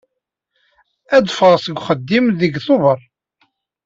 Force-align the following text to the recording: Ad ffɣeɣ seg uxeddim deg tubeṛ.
Ad 1.15 1.25
ffɣeɣ 1.31 1.55
seg 1.61 1.77
uxeddim 1.79 2.25
deg 2.39 2.53
tubeṛ. 2.65 2.99